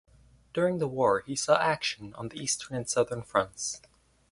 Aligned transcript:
During 0.55 0.79
the 0.79 0.87
war 0.87 1.19
he 1.27 1.35
saw 1.35 1.61
action 1.61 2.15
on 2.15 2.29
the 2.29 2.39
Eastern 2.39 2.75
and 2.75 2.89
Southern 2.89 3.21
Fronts. 3.21 3.81